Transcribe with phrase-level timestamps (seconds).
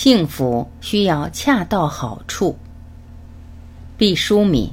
[0.00, 2.56] 幸福需要恰到好处。
[3.96, 4.70] 毕淑敏。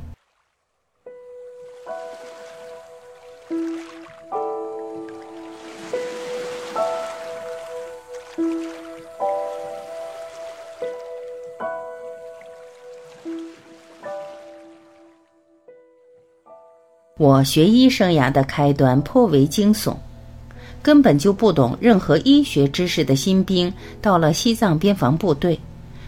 [17.18, 19.98] 我学医生涯的开端颇为惊悚。
[20.86, 23.74] 根本就不懂任何医学知识的新兵，
[24.04, 25.60] 到了西藏边防部队，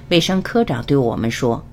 [0.10, 1.66] 卫生科长对我们说：“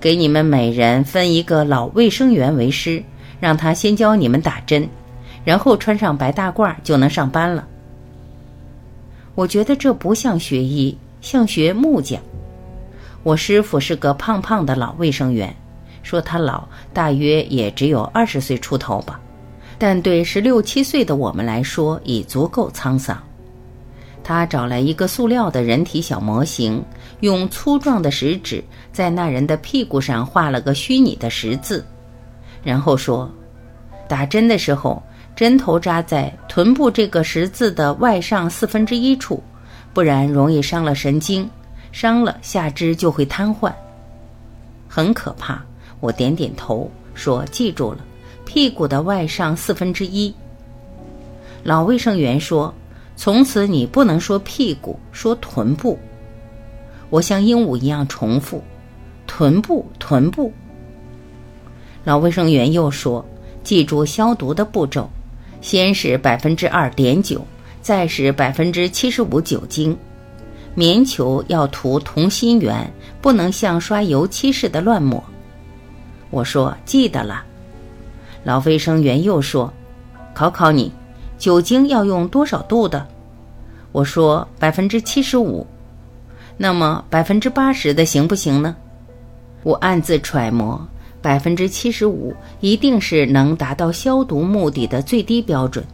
[0.00, 3.00] 给你们每人分一个老卫生员为师，
[3.38, 4.88] 让他先教你们打针，
[5.44, 7.64] 然后穿上白大褂就能上班了。”
[9.36, 12.20] 我觉得这不像学医，像学木匠。
[13.22, 15.54] 我师傅是个胖胖的老卫生员，
[16.02, 19.20] 说他老，大约也只有二十岁出头吧。
[19.80, 23.18] 但对十六七岁的我们来说已足够沧桑。
[24.22, 26.84] 他找来一个塑料的人体小模型，
[27.20, 28.62] 用粗壮的食指
[28.92, 31.82] 在那人的屁股上画了个虚拟的十字，
[32.62, 33.28] 然后说
[34.06, 35.02] ：“打针的时候，
[35.34, 39.42] 针头扎在臀部这个十字的外上四分之一处，
[39.94, 41.48] 不然容易伤了神经，
[41.90, 43.72] 伤了下肢就会瘫痪，
[44.86, 45.64] 很可怕。”
[46.00, 48.04] 我点点头说：“记住了。”
[48.52, 50.34] 屁股的外上四分之一。
[51.62, 52.74] 老卫生员说
[53.14, 55.96] ：“从此你不能说屁股，说臀部。”
[57.10, 58.60] 我像鹦鹉一样重复
[59.24, 60.52] ：“臀部，臀部。”
[62.02, 63.24] 老卫生员又说
[63.62, 65.08] ：“记住消毒的步骤，
[65.60, 67.46] 先是百分之二碘酒，
[67.80, 69.96] 再是百分之七十五酒精。
[70.74, 75.22] 棉球要涂同心圆，不能像刷油漆似的乱抹。”
[76.30, 77.44] 我说：“记得了。”
[78.42, 79.70] 老卫生员又说
[80.32, 80.90] ：“考考你，
[81.36, 83.06] 酒精要用多少度的？”
[83.92, 85.66] 我说：“百分之七十五。”
[86.56, 88.74] 那么百分之八十的行不行呢？
[89.62, 90.80] 我暗自揣摩，
[91.20, 95.84] 百分之七十五一定是能达到消毒目的的最低标准。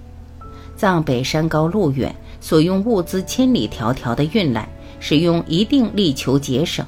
[0.76, 4.68] 藏北山高路远，所用物资千里迢迢的运来，
[5.00, 6.86] 使用一定力求节省，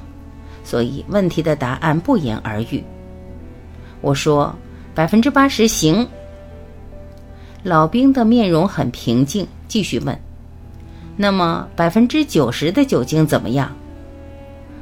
[0.63, 2.81] 所以问题的答案不言而喻。
[3.99, 4.55] 我说。
[4.99, 6.05] 百分之八十行。
[7.63, 10.13] 老兵的面容很平静，继续问
[11.15, 13.73] ：“那么百分之九十的酒精怎么样？”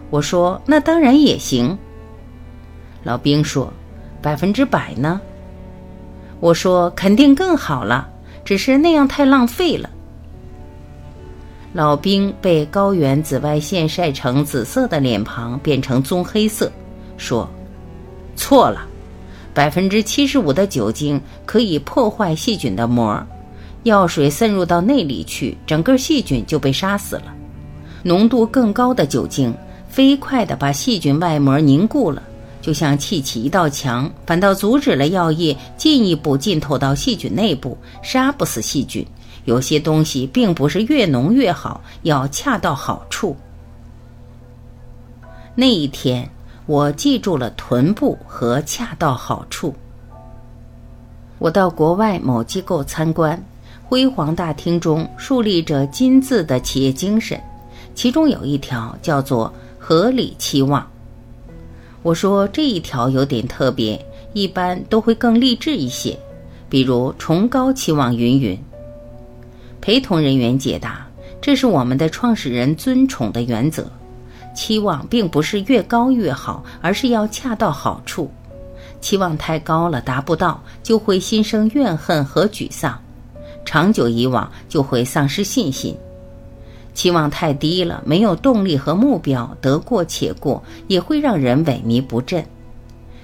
[0.10, 1.78] 我说：“那当然也行。”
[3.06, 3.72] 老兵说
[4.20, 5.22] ：“百分之百呢？”
[6.42, 8.10] 我说：“肯定更好了，
[8.44, 9.88] 只是那样太浪费了。”
[11.74, 16.72] 老兵被高原紫外线晒成紫色的脸庞变成棕黑色，
[17.18, 17.48] 说
[18.36, 18.84] ：“错了。”
[19.58, 23.20] 百分之七十五的酒精可以破坏细菌的膜，
[23.86, 27.34] 药水渗入到内里去，整个细菌就被杀死了。
[28.04, 29.52] 浓度更高的酒精
[29.90, 32.22] 飞快地把细菌外膜凝固了，
[32.62, 39.04] 就像砌起一道墙，反倒阻止了药液进一步浸透到细菌内部，杀不死细菌。
[39.46, 43.36] 有些东西并不是越浓越好，要恰到好处。
[45.56, 46.30] 那一天。
[46.68, 49.74] 我记住了臀部和恰到好处。
[51.40, 53.42] 我到国外某机构参观，
[53.86, 57.40] 辉煌大厅中树立着金字的企业精神，
[57.96, 60.86] 其中有一条叫做“合理期望”。
[62.04, 66.20] 我说这一条有点特别，一般都会更励志一些，
[66.68, 68.60] 比如崇高期望云云。
[69.80, 71.08] 陪同人员解答：
[71.40, 73.90] 这是我们的创始人尊崇的原则。
[74.58, 78.32] 期望并不是越高越好，而是要恰到好处。
[79.00, 83.00] 期望太高了，达不到就会心生怨恨和沮丧，
[83.64, 85.96] 长久以往就会丧失信心。
[86.96, 92.44] 期望太低了，没有动力和目标，得过且过也会让人萎靡不振。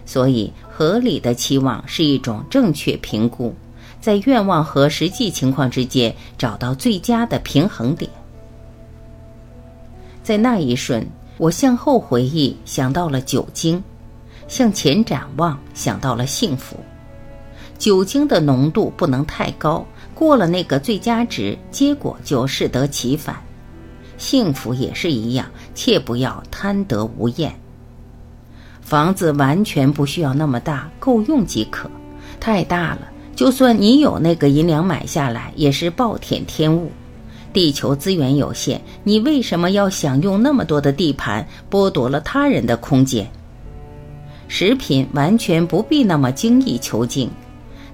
[0.06, 3.56] 所以，合理的期望是一种正确评估，
[4.00, 8.08] 在愿望和实际情况之间找到最佳的平衡点。
[10.22, 11.04] 在那一瞬。
[11.38, 13.82] 我向后回忆，想到了酒精；
[14.48, 16.78] 向前展望，想到了幸福。
[17.78, 23.36] 酒精的浓度不能太高，过了那个最佳值，结果就适得其反。
[24.18, 27.54] 幸福也是一样，切不要贪得无厌。
[28.80, 31.90] 房子完全不需要那么大，够用即可。
[32.40, 36.92] 太大了，就算你有那个银两买下来，也是暴殄天物。
[37.54, 43.30] 地球资源有限，你为什么要享用那么多的地盘，剥夺了他人的空间？
[44.48, 47.30] 食品完全不必那么精益求精，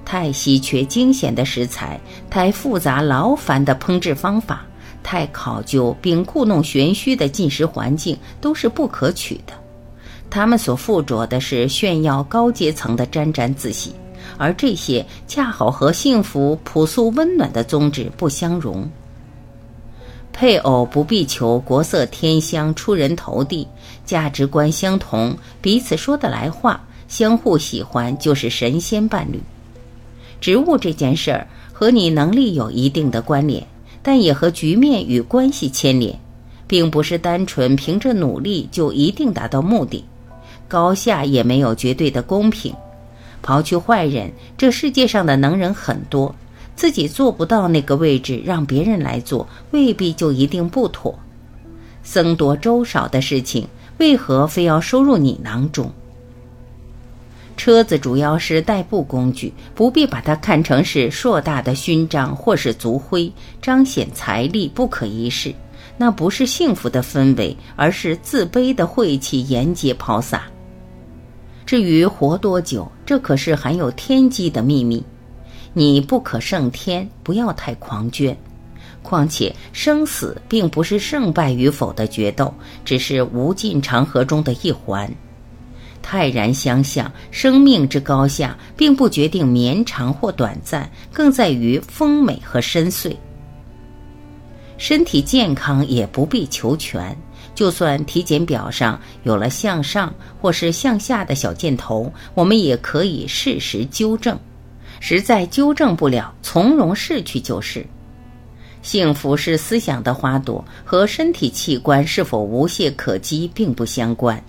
[0.06, 4.66] 太稀缺惊险的食材，太复杂劳烦的烹制方法，
[5.04, 9.54] 太考究并故弄玄虚的进食环境都是不可取的。
[10.30, 13.94] 他们所附着的是炫耀高阶层的沾沾自喜，
[14.38, 18.90] 而这些恰好和幸福、朴素、温暖的宗旨不相容。
[20.40, 23.68] 配偶不必求国色天香、出人头地，
[24.06, 29.42] 价值观相同，彼此说得来话，相互喜欢就是神仙伴侣。
[30.40, 33.68] 职务这件事儿和你能力有一定的关联，
[34.02, 36.18] 但也和局面与关系牵连，
[36.66, 40.06] 并不是单纯凭着努力就一定达到目的。
[40.70, 42.74] 高下也没有绝对的公平。
[43.44, 46.34] 刨去坏人，这世界上的能人很多。
[46.80, 51.14] 自己做不到那个位置，让别人来做，未必就一定不妥。
[52.04, 53.68] 僧多粥少的事情，
[53.98, 55.92] 为何非要收入你囊中？
[57.58, 63.30] 车子主要是代步工具，不必把它看成是硕大的勋章或是族徽，
[63.62, 65.54] 彰显财力不可一世。
[65.98, 70.44] 那不是幸福的氛围，而是自卑的晦气沿街抛洒。
[71.66, 75.04] 至于活多久，这可是含有天机的秘密。
[75.74, 78.36] 你不可胜天，不要太狂狷。
[79.02, 85.10] 况且生死并不是胜败与否的决斗，只是无尽长河中的一环。
[86.02, 93.16] 泰然相向，生命之高下，并不决定绵长或短暂，更在于丰美和深邃。
[94.78, 97.16] 身体健康也不必求全，
[97.54, 104.38] 就算体检表上有了向上或是向下的小箭头，我们也可以适时纠正。
[105.00, 107.86] 实在纠正不了，从容逝去就是。
[108.82, 114.42] 幸福是思想的花朵，和身体器官是否无懈可击并不相关。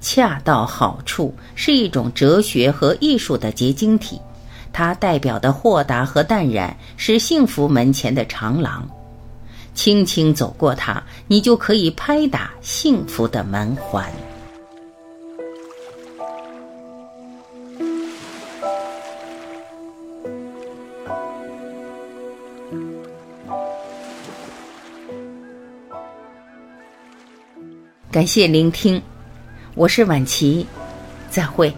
[0.00, 4.20] 恰到好处是一种哲学和艺术的结晶体，
[4.72, 8.88] 它代表的豁达和淡然是幸福门前的长廊。
[9.74, 14.08] 轻轻走过它，你就可以拍打幸福的门环。
[28.10, 29.02] 感谢聆听，
[29.74, 30.66] 我是晚琪，
[31.28, 31.70] 再会。